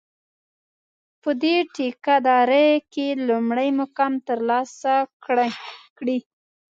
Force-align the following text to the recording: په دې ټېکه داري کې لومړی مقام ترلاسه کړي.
په 1.21 1.29
دې 1.41 1.55
ټېکه 1.75 2.15
داري 2.27 2.69
کې 2.93 3.07
لومړی 3.27 3.69
مقام 3.81 4.13
ترلاسه 4.27 4.93
کړي. 5.97 6.19